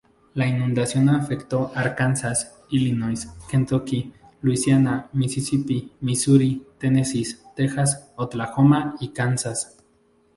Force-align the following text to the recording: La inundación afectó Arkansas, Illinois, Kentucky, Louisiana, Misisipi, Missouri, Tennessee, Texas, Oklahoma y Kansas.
La 0.33 0.47
inundación 0.47 1.09
afectó 1.09 1.71
Arkansas, 1.75 2.55
Illinois, 2.71 3.27
Kentucky, 3.51 4.11
Louisiana, 4.41 5.07
Misisipi, 5.13 5.91
Missouri, 6.01 6.65
Tennessee, 6.79 7.37
Texas, 7.55 8.11
Oklahoma 8.15 8.95
y 8.99 9.09
Kansas. 9.09 9.77